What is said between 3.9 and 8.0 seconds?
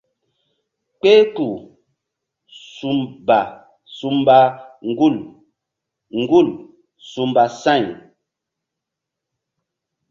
su mba ŋgul ŋgul su mba sa̧y.